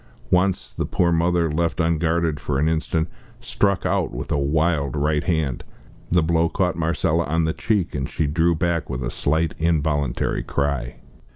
[0.31, 3.07] Once, the poor mother, left unguarded for an instant,
[3.39, 5.63] struck out with a wild right hand.
[6.09, 10.41] The blow caught Marcella on the cheek, and she drew back with a slight involuntary
[10.41, 10.95] cry.